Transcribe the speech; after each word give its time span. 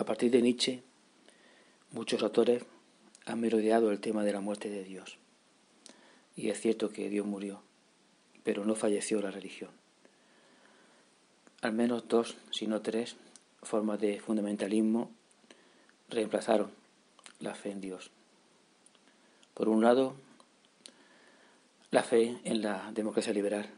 A 0.00 0.04
partir 0.06 0.30
de 0.30 0.40
Nietzsche, 0.40 0.82
muchos 1.92 2.22
autores 2.22 2.64
han 3.26 3.38
merodeado 3.38 3.90
el 3.90 4.00
tema 4.00 4.24
de 4.24 4.32
la 4.32 4.40
muerte 4.40 4.70
de 4.70 4.82
Dios. 4.82 5.18
Y 6.34 6.48
es 6.48 6.58
cierto 6.58 6.88
que 6.88 7.10
Dios 7.10 7.26
murió, 7.26 7.60
pero 8.42 8.64
no 8.64 8.74
falleció 8.74 9.20
la 9.20 9.30
religión. 9.30 9.68
Al 11.60 11.74
menos 11.74 12.08
dos, 12.08 12.38
si 12.50 12.66
no 12.66 12.80
tres, 12.80 13.16
formas 13.62 14.00
de 14.00 14.20
fundamentalismo 14.20 15.10
reemplazaron 16.08 16.70
la 17.38 17.54
fe 17.54 17.70
en 17.70 17.82
Dios. 17.82 18.10
Por 19.52 19.68
un 19.68 19.82
lado, 19.82 20.14
la 21.90 22.04
fe 22.04 22.38
en 22.44 22.62
la 22.62 22.90
democracia 22.92 23.34
liberal. 23.34 23.68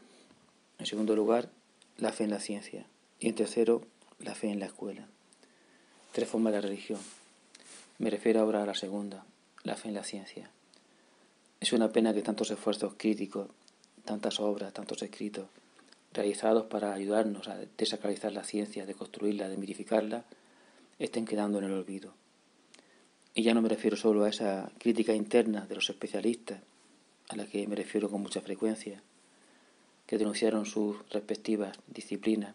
En 0.77 0.85
segundo 0.85 1.17
lugar, 1.17 1.49
la 1.97 2.13
fe 2.13 2.23
en 2.23 2.29
la 2.29 2.39
ciencia. 2.39 2.85
Y 3.19 3.27
en 3.27 3.35
tercero, 3.35 3.81
la 4.19 4.35
fe 4.35 4.47
en 4.47 4.61
la 4.61 4.67
escuela. 4.67 5.09
Tres 6.13 6.29
formas 6.29 6.53
de 6.53 6.61
religión. 6.61 6.99
Me 7.97 8.11
refiero 8.11 8.39
ahora 8.39 8.61
a 8.61 8.67
la 8.67 8.75
segunda, 8.75 9.25
la 9.63 9.75
fe 9.75 9.87
en 9.87 9.95
la 9.95 10.03
ciencia. 10.03 10.51
Es 11.59 11.73
una 11.73 11.91
pena 11.91 12.13
que 12.13 12.21
tantos 12.21 12.51
esfuerzos 12.51 12.93
críticos, 12.97 13.47
tantas 14.05 14.39
obras, 14.39 14.71
tantos 14.73 15.01
escritos, 15.01 15.47
realizados 16.13 16.65
para 16.65 16.93
ayudarnos 16.93 17.47
a 17.47 17.57
desacralizar 17.79 18.31
la 18.31 18.43
ciencia, 18.43 18.85
de 18.85 18.93
construirla, 18.93 19.49
de 19.49 19.57
mitificarla, 19.57 20.23
estén 20.99 21.25
quedando 21.25 21.57
en 21.57 21.63
el 21.63 21.71
olvido. 21.71 22.13
Y 23.33 23.41
ya 23.41 23.55
no 23.55 23.63
me 23.63 23.69
refiero 23.69 23.97
solo 23.97 24.25
a 24.25 24.29
esa 24.29 24.71
crítica 24.77 25.15
interna 25.15 25.65
de 25.65 25.73
los 25.73 25.89
especialistas, 25.89 26.61
a 27.29 27.35
la 27.35 27.47
que 27.47 27.65
me 27.65 27.75
refiero 27.75 28.11
con 28.11 28.21
mucha 28.21 28.41
frecuencia, 28.41 29.01
que 30.05 30.19
denunciaron 30.19 30.67
sus 30.67 30.95
respectivas 31.09 31.75
disciplinas 31.87 32.53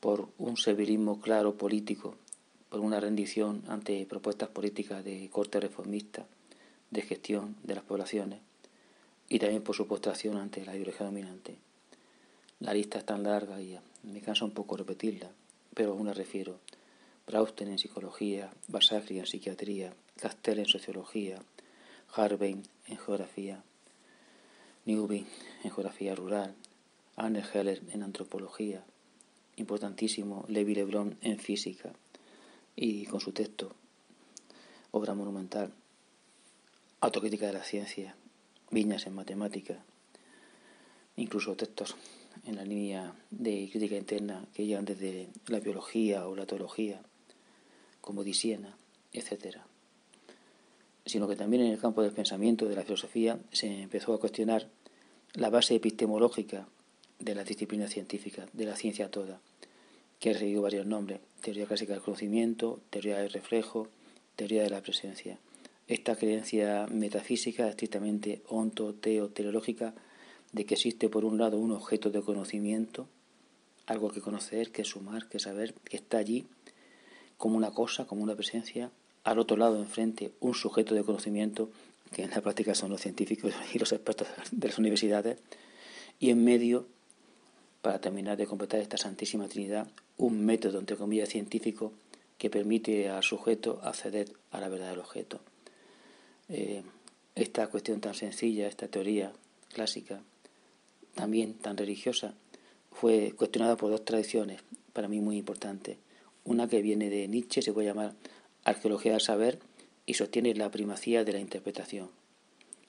por 0.00 0.28
un 0.38 0.56
servilismo 0.56 1.20
claro 1.20 1.54
político, 1.56 2.16
por 2.68 2.80
una 2.80 3.00
rendición 3.00 3.62
ante 3.68 4.04
propuestas 4.06 4.50
políticas 4.50 5.04
de 5.04 5.28
corte 5.30 5.60
reformista, 5.60 6.26
de 6.90 7.02
gestión 7.02 7.56
de 7.62 7.74
las 7.74 7.84
poblaciones, 7.84 8.40
y 9.28 9.38
también 9.38 9.62
por 9.62 9.76
su 9.76 9.86
postración 9.86 10.36
ante 10.36 10.64
la 10.64 10.74
ideología 10.74 11.06
dominante. 11.06 11.56
La 12.60 12.74
lista 12.74 12.98
es 12.98 13.06
tan 13.06 13.22
larga 13.22 13.60
y 13.60 13.78
me 14.02 14.20
cansa 14.20 14.44
un 14.44 14.50
poco 14.50 14.76
repetirla, 14.76 15.30
pero 15.74 15.92
aún 15.92 16.06
la 16.06 16.14
refiero. 16.14 16.58
Brausten 17.26 17.68
en 17.68 17.78
psicología, 17.78 18.50
Basagri 18.68 19.18
en 19.18 19.26
psiquiatría, 19.26 19.92
Castell 20.16 20.60
en 20.60 20.66
sociología, 20.66 21.38
Harvey 22.14 22.62
en 22.86 22.98
geografía, 22.98 23.62
Newby 24.86 25.26
en 25.62 25.70
geografía 25.70 26.14
rural, 26.14 26.54
Anne 27.16 27.42
Heller 27.52 27.82
en 27.92 28.02
antropología, 28.02 28.82
importantísimo 29.56 30.44
Levi 30.48 30.74
Lebron 30.74 31.18
en 31.20 31.38
física 31.38 31.92
y 32.80 33.06
con 33.06 33.20
su 33.20 33.32
texto, 33.32 33.74
obra 34.92 35.12
monumental, 35.12 35.72
Autocrítica 37.00 37.46
de 37.46 37.52
la 37.52 37.64
ciencia, 37.64 38.14
Viñas 38.70 39.06
en 39.06 39.14
matemática, 39.14 39.82
incluso 41.16 41.56
textos 41.56 41.96
en 42.44 42.54
la 42.54 42.64
línea 42.64 43.14
de 43.30 43.68
crítica 43.70 43.96
interna 43.96 44.46
que 44.54 44.66
llegan 44.66 44.84
desde 44.84 45.28
la 45.46 45.58
biología 45.58 46.28
o 46.28 46.36
la 46.36 46.46
teología, 46.46 47.02
como 48.00 48.22
Disiena, 48.22 48.76
etc. 49.12 49.58
Sino 51.04 51.26
que 51.26 51.34
también 51.34 51.64
en 51.64 51.72
el 51.72 51.80
campo 51.80 52.02
del 52.02 52.12
pensamiento, 52.12 52.66
de 52.66 52.76
la 52.76 52.82
filosofía, 52.82 53.40
se 53.50 53.82
empezó 53.82 54.14
a 54.14 54.20
cuestionar 54.20 54.68
la 55.34 55.50
base 55.50 55.74
epistemológica 55.74 56.68
de 57.18 57.34
la 57.34 57.42
disciplina 57.42 57.88
científica, 57.88 58.46
de 58.52 58.66
la 58.66 58.76
ciencia 58.76 59.10
toda, 59.10 59.40
que 60.18 60.30
ha 60.30 60.32
recibido 60.32 60.62
varios 60.62 60.86
nombres, 60.86 61.20
teoría 61.42 61.66
clásica 61.66 61.92
del 61.92 62.02
conocimiento, 62.02 62.80
teoría 62.90 63.18
del 63.18 63.30
reflejo, 63.30 63.88
teoría 64.36 64.62
de 64.62 64.70
la 64.70 64.82
presencia. 64.82 65.38
Esta 65.86 66.16
creencia 66.16 66.86
metafísica, 66.90 67.68
estrictamente 67.68 68.42
onto, 68.48 68.94
teo, 68.94 69.28
teleológica, 69.28 69.94
de 70.52 70.64
que 70.64 70.74
existe 70.74 71.08
por 71.08 71.24
un 71.24 71.38
lado 71.38 71.58
un 71.58 71.72
objeto 71.72 72.10
de 72.10 72.22
conocimiento, 72.22 73.06
algo 73.86 74.10
que 74.10 74.20
conocer, 74.20 74.70
que 74.70 74.84
sumar, 74.84 75.28
que 75.28 75.38
saber, 75.38 75.74
que 75.84 75.96
está 75.96 76.18
allí 76.18 76.46
como 77.36 77.56
una 77.56 77.70
cosa, 77.70 78.06
como 78.06 78.22
una 78.22 78.34
presencia, 78.34 78.90
al 79.24 79.38
otro 79.38 79.56
lado, 79.56 79.78
enfrente, 79.78 80.32
un 80.40 80.54
sujeto 80.54 80.94
de 80.94 81.04
conocimiento, 81.04 81.70
que 82.12 82.22
en 82.22 82.30
la 82.30 82.40
práctica 82.40 82.74
son 82.74 82.90
los 82.90 83.00
científicos 83.00 83.54
y 83.74 83.78
los 83.78 83.92
expertos 83.92 84.28
de 84.50 84.68
las 84.68 84.78
universidades, 84.78 85.38
y 86.18 86.30
en 86.30 86.44
medio, 86.44 86.86
para 87.82 88.00
terminar 88.00 88.36
de 88.36 88.46
completar 88.46 88.80
esta 88.80 88.96
Santísima 88.96 89.48
Trinidad, 89.48 89.88
un 90.16 90.44
método, 90.44 90.78
entre 90.78 90.96
comillas, 90.96 91.28
científico 91.28 91.92
que 92.38 92.50
permite 92.50 93.08
al 93.08 93.22
sujeto 93.22 93.80
acceder 93.82 94.32
a 94.50 94.60
la 94.60 94.68
verdad 94.68 94.90
del 94.90 95.00
objeto. 95.00 95.40
Eh, 96.48 96.82
esta 97.34 97.66
cuestión 97.68 98.00
tan 98.00 98.14
sencilla, 98.14 98.66
esta 98.66 98.88
teoría 98.88 99.32
clásica, 99.72 100.22
también 101.14 101.54
tan 101.54 101.76
religiosa, 101.76 102.34
fue 102.90 103.32
cuestionada 103.36 103.76
por 103.76 103.90
dos 103.90 104.04
tradiciones 104.04 104.62
para 104.92 105.08
mí 105.08 105.20
muy 105.20 105.36
importantes. 105.36 105.98
Una 106.44 106.68
que 106.68 106.82
viene 106.82 107.10
de 107.10 107.28
Nietzsche, 107.28 107.62
se 107.62 107.72
puede 107.72 107.88
llamar 107.88 108.14
arqueología 108.64 109.12
del 109.12 109.20
saber, 109.20 109.58
y 110.06 110.14
sostiene 110.14 110.54
la 110.54 110.70
primacía 110.70 111.22
de 111.22 111.34
la 111.34 111.38
interpretación. 111.38 112.08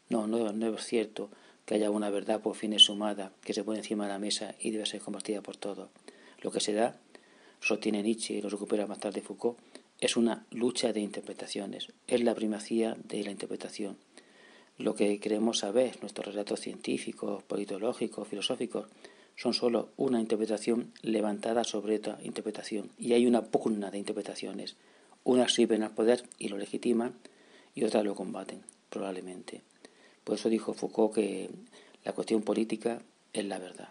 No, 0.08 0.26
no, 0.26 0.54
no 0.54 0.74
es 0.74 0.86
cierto 0.86 1.30
que 1.70 1.76
haya 1.76 1.92
una 1.92 2.10
verdad 2.10 2.42
por 2.42 2.56
fines 2.56 2.82
sumada 2.82 3.32
que 3.44 3.54
se 3.54 3.64
pone 3.64 3.78
encima 3.78 4.06
de 4.06 4.14
la 4.14 4.18
mesa 4.18 4.56
y 4.60 4.72
debe 4.72 4.88
ser 4.88 5.02
compartida 5.02 5.44
por 5.44 5.56
todos. 5.56 5.90
Lo 6.42 6.50
que 6.50 6.60
se 6.60 6.74
da, 6.74 6.98
sostiene 7.62 8.02
Nietzsche 8.02 8.34
y 8.34 8.42
lo 8.42 8.50
recupera 8.50 8.88
más 8.88 9.00
tarde 9.00 9.22
Foucault, 9.22 9.60
es 10.00 10.18
una 10.18 10.48
lucha 10.50 10.94
de 10.94 11.02
interpretaciones, 11.02 11.90
es 12.08 12.24
la 12.24 12.34
primacía 12.34 12.98
de 13.04 13.24
la 13.24 13.30
interpretación. 13.30 13.98
Lo 14.80 14.96
que 14.96 15.20
queremos 15.20 15.60
saber, 15.60 16.02
nuestros 16.02 16.34
relatos 16.34 16.60
científicos, 16.60 17.44
politológicos, 17.44 18.28
filosóficos, 18.28 18.88
son 19.36 19.54
sólo 19.54 19.90
una 19.96 20.20
interpretación 20.20 20.92
levantada 21.04 21.64
sobre 21.64 21.98
otra 21.98 22.18
interpretación. 22.24 22.90
Y 22.98 23.14
hay 23.14 23.28
una 23.28 23.44
pugna 23.44 23.92
de 23.92 24.00
interpretaciones. 24.00 24.76
Unas 25.24 25.54
sirven 25.54 25.84
al 25.84 25.94
poder 25.94 26.24
y 26.40 26.48
lo 26.48 26.58
legitiman 26.58 27.14
y 27.76 27.84
otras 27.84 28.04
lo 28.04 28.16
combaten, 28.16 28.64
probablemente. 28.90 29.62
Por 30.30 30.38
eso 30.38 30.50
dijo 30.50 30.76
Foucault 30.76 31.16
que 31.16 31.50
la 32.04 32.14
cuestión 32.14 32.44
política 32.44 33.02
es 33.34 33.46
la 33.46 33.58
verdad. 33.58 33.90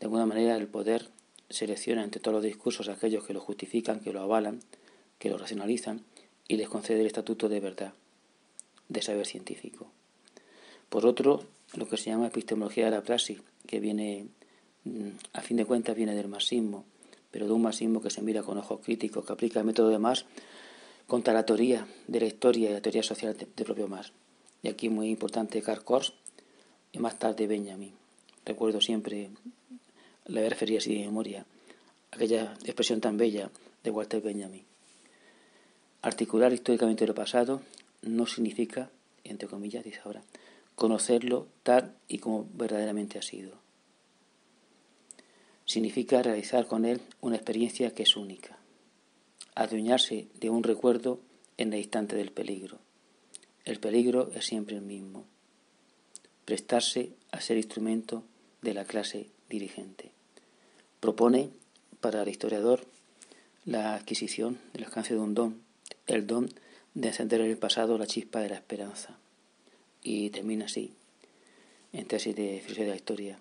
De 0.00 0.06
alguna 0.06 0.26
manera 0.26 0.56
el 0.56 0.66
poder 0.66 1.10
selecciona 1.48 2.02
entre 2.02 2.20
todos 2.20 2.34
los 2.34 2.42
discursos 2.42 2.88
aquellos 2.88 3.24
que 3.24 3.34
lo 3.34 3.40
justifican, 3.40 4.00
que 4.00 4.12
lo 4.12 4.20
avalan, 4.20 4.58
que 5.20 5.30
lo 5.30 5.38
racionalizan 5.38 6.04
y 6.48 6.56
les 6.56 6.68
concede 6.68 7.02
el 7.02 7.06
estatuto 7.06 7.48
de 7.48 7.60
verdad, 7.60 7.92
de 8.88 9.00
saber 9.00 9.26
científico. 9.26 9.92
Por 10.88 11.06
otro, 11.06 11.44
lo 11.74 11.88
que 11.88 11.96
se 11.96 12.10
llama 12.10 12.26
epistemología 12.26 12.86
de 12.86 12.90
la 12.90 13.02
praxis, 13.02 13.40
que 13.66 13.78
viene 13.78 14.26
Mm, 14.88 15.10
a 15.34 15.40
fin 15.40 15.56
de 15.56 15.66
cuentas 15.66 15.96
viene 15.96 16.14
del 16.14 16.28
marxismo, 16.28 16.84
pero 17.30 17.46
de 17.46 17.52
un 17.52 17.62
marxismo 17.62 18.00
que 18.00 18.10
se 18.10 18.22
mira 18.22 18.42
con 18.42 18.56
ojos 18.58 18.80
críticos, 18.80 19.24
que 19.24 19.32
aplica 19.32 19.60
el 19.60 19.66
método 19.66 19.90
de 19.90 19.98
Marx 19.98 20.24
contra 21.06 21.34
la 21.34 21.44
teoría 21.44 21.86
de 22.06 22.20
la 22.20 22.26
historia 22.26 22.70
y 22.70 22.72
la 22.72 22.80
teoría 22.80 23.02
social 23.02 23.36
de, 23.36 23.64
propio 23.64 23.88
Marx. 23.88 24.12
Y 24.62 24.68
aquí 24.68 24.88
muy 24.88 25.08
importante 25.08 25.62
Karl 25.62 25.84
Kors 25.84 26.12
y 26.92 26.98
más 26.98 27.18
tarde 27.18 27.46
Benjamin. 27.46 27.92
Recuerdo 28.44 28.80
siempre, 28.80 29.30
la 30.26 30.48
refería 30.48 30.78
así 30.78 30.94
de 30.94 31.06
memoria, 31.06 31.46
aquella 32.10 32.54
expresión 32.64 33.00
tan 33.00 33.16
bella 33.16 33.50
de 33.84 33.90
Walter 33.90 34.20
Benjamin. 34.20 34.64
Articular 36.02 36.52
históricamente 36.52 37.06
lo 37.06 37.14
pasado 37.14 37.60
no 38.02 38.26
significa, 38.26 38.90
entre 39.24 39.48
comillas, 39.48 39.84
dice 39.84 40.00
ahora, 40.04 40.22
conocerlo 40.74 41.46
tal 41.62 41.94
y 42.08 42.18
como 42.18 42.46
verdaderamente 42.54 43.18
ha 43.18 43.22
sido 43.22 43.58
significa 45.68 46.22
realizar 46.22 46.66
con 46.66 46.86
él 46.86 47.02
una 47.20 47.36
experiencia 47.36 47.94
que 47.94 48.04
es 48.04 48.16
única, 48.16 48.58
adueñarse 49.54 50.26
de 50.40 50.48
un 50.48 50.62
recuerdo 50.62 51.20
en 51.58 51.74
el 51.74 51.80
instante 51.80 52.16
del 52.16 52.32
peligro. 52.32 52.78
El 53.68 53.80
peligro 53.80 54.30
es 54.34 54.46
siempre 54.46 54.76
el 54.76 54.80
mismo, 54.80 55.26
prestarse 56.46 57.10
a 57.32 57.42
ser 57.42 57.58
instrumento 57.58 58.24
de 58.62 58.72
la 58.72 58.86
clase 58.86 59.26
dirigente. 59.50 60.10
Propone 61.00 61.50
para 62.00 62.22
el 62.22 62.28
historiador 62.28 62.86
la 63.66 63.94
adquisición 63.94 64.58
del 64.72 64.84
alcance 64.84 65.12
de 65.12 65.20
un 65.20 65.34
don, 65.34 65.60
el 66.06 66.26
don 66.26 66.48
de 66.94 67.08
encender 67.08 67.42
en 67.42 67.50
el 67.50 67.58
pasado 67.58 67.98
la 67.98 68.06
chispa 68.06 68.40
de 68.40 68.48
la 68.48 68.54
esperanza. 68.54 69.18
Y 70.02 70.30
termina 70.30 70.64
así, 70.64 70.94
en 71.92 72.06
tesis 72.06 72.34
de 72.34 72.62
filosofía 72.62 72.84
de 72.84 72.90
la 72.92 72.96
historia. 72.96 73.38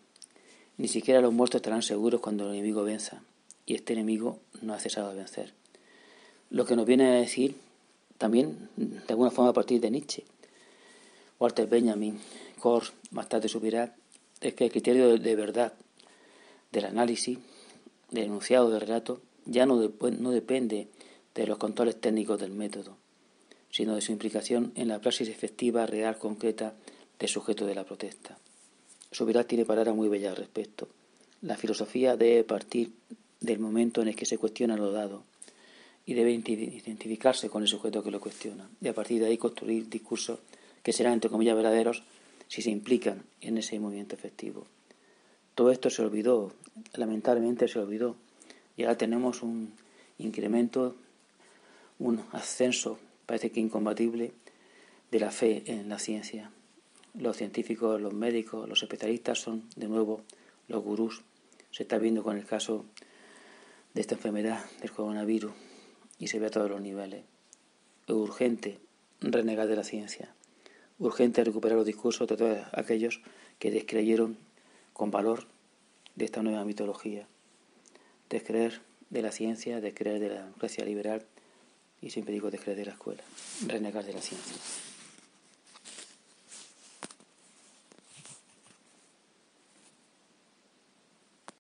Ni 0.75 0.89
siquiera 0.89 1.21
los 1.21 1.31
muertos 1.31 1.59
estarán 1.59 1.83
seguros 1.83 2.19
cuando 2.19 2.50
el 2.50 2.56
enemigo 2.56 2.83
venza, 2.83 3.23
y 3.65 3.75
este 3.75 3.94
enemigo 3.94 4.41
no 4.62 4.73
ha 4.73 4.80
cesado 4.80 5.12
de 5.12 5.19
vencer. 5.19 5.53
Lo 6.50 6.65
que 6.65 6.75
nos 6.75 6.85
viene 6.85 7.07
a 7.07 7.13
decir 7.13 7.56
también, 8.18 8.69
de 8.75 9.06
alguna 9.10 9.31
forma, 9.31 9.52
a 9.52 9.54
partir 9.54 9.80
de 9.80 9.92
Nietzsche, 9.92 10.24
Walter 11.40 11.68
Benjamin, 11.68 12.19
Kors, 12.60 12.94
más 13.12 13.30
tarde 13.30 13.48
subirá, 13.48 13.96
es 14.42 14.54
que 14.54 14.66
el 14.66 14.72
criterio 14.72 15.18
de 15.18 15.36
verdad 15.36 15.74
del 16.72 16.86
análisis, 16.86 17.38
del 18.10 18.25
enunciado 18.25 18.69
del 18.69 18.81
relato, 18.81 19.22
ya 19.46 19.66
no, 19.66 19.75
no 20.19 20.31
depende 20.31 20.88
de 21.36 21.48
los 21.48 21.58
controles 21.58 22.02
técnicos 22.02 22.40
del 22.40 22.52
método, 22.52 22.98
sino 23.69 23.96
de 23.96 24.02
su 24.02 24.12
implicación 24.12 24.72
en 24.75 24.88
la 24.88 25.00
praxis 25.00 25.30
efectiva, 25.30 25.86
real, 25.86 26.18
concreta 26.18 26.74
del 27.19 27.30
sujeto 27.30 27.66
de 27.66 27.75
la 27.75 27.86
protesta. 27.86 28.38
Subirá 29.12 29.44
tiene 29.46 29.66
palabras 29.66 29.96
muy 29.96 30.10
bellas 30.10 30.31
al 30.31 30.38
respecto. 30.38 30.90
La 31.42 31.56
filosofía 31.56 32.18
debe 32.18 32.44
partir 32.44 32.92
del 33.40 33.60
momento 33.60 34.02
en 34.02 34.10
el 34.10 34.16
que 34.16 34.25
se 34.25 34.38
cuestiona 34.38 34.75
lo 34.75 34.92
dado 34.92 35.24
y 36.07 36.13
debe 36.13 36.31
identificarse 36.31 37.50
con 37.50 37.62
el 37.62 37.68
sujeto 37.68 38.01
que 38.01 38.12
lo 38.12 38.21
cuestiona 38.21 38.69
y 38.81 38.88
a 38.88 38.94
partir 38.94 39.19
de 39.19 39.27
ahí 39.27 39.38
construir 39.38 39.89
discursos 39.89 40.39
que 40.81 40.94
serán, 40.94 41.13
entre 41.13 41.30
comillas, 41.30 41.57
verdaderos 41.57 42.01
si 42.48 42.62
se 42.62 42.71
implican 42.71 43.24
en 43.42 43.57
ese 43.57 43.77
movimiento 43.77 44.15
efectivo. 44.15 44.65
Todo 45.54 45.69
esto 45.69 45.89
se 45.89 46.01
olvidó, 46.01 46.54
lamentablemente 46.94 47.68
se 47.68 47.80
olvidó, 47.80 48.15
y 48.77 48.83
ahora 48.83 48.98
tenemos 48.98 49.44
un 49.44 49.74
incremento, 50.18 50.95
un 52.00 52.24
ascenso, 52.31 53.00
parece 53.25 53.51
que 53.51 53.59
incompatible, 53.59 54.31
de 55.12 55.19
la 55.19 55.31
fe 55.31 55.63
en 55.65 55.89
la 55.89 56.00
ciencia. 56.00 56.51
Los 57.15 57.36
científicos, 57.36 58.00
los 58.00 58.13
médicos, 58.13 58.69
los 58.69 58.81
especialistas 58.81 59.39
son 59.39 59.68
de 59.75 59.89
nuevo 59.89 60.21
los 60.69 60.81
gurús. 60.81 61.21
Se 61.71 61.83
está 61.83 61.98
viendo 61.98 62.24
con 62.24 62.38
el 62.38 62.45
caso 62.45 62.86
de 63.94 64.00
esta 64.00 64.15
enfermedad 64.15 64.63
del 64.80 64.92
coronavirus 64.92 65.51
y 66.19 66.28
se 66.28 66.40
ve 66.40 66.48
a 66.48 66.52
todos 66.52 66.69
los 66.69 66.81
niveles. 66.81 67.24
Es 68.08 68.16
urgente 68.16 68.80
renegar 69.22 69.68
de 69.68 69.75
la 69.75 69.84
ciencia, 69.84 70.34
urgente 71.00 71.44
recuperar 71.44 71.78
los 71.78 71.86
discursos 71.86 72.28
de 72.28 72.38
todos 72.38 72.60
aquellos 72.74 73.22
que 73.60 73.72
descreyeron 73.72 74.38
con 74.94 75.12
valor 75.12 75.46
de 76.16 76.25
esta 76.25 76.42
nueva 76.42 76.66
mitología, 76.66 77.28
descreer 78.30 78.81
de 79.10 79.22
la 79.22 79.31
ciencia, 79.31 79.80
descreer 79.80 80.19
de 80.19 80.30
la 80.30 80.44
democracia 80.44 80.86
liberal 80.86 81.25
y 82.02 82.10
siempre 82.10 82.34
digo 82.34 82.52
descreer 82.52 82.78
de 82.78 82.86
la 82.86 82.92
escuela, 82.94 83.24
renegar 83.66 84.06
de 84.06 84.14
la 84.14 84.22
ciencia. 84.22 84.56